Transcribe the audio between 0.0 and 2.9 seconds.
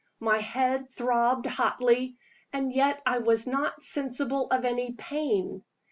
My head throbbed hotly and